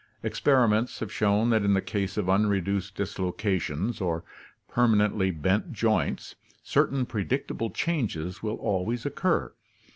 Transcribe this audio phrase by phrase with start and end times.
[0.23, 4.23] Experiments have shown that in the case of un reduced dislocations or
[4.67, 9.53] permanently bent joints certain pre dictable changes will always occur.